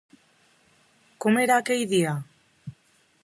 Com 1.25 1.37
era 1.43 1.59
aquell 1.63 1.83
dia? 1.93 2.15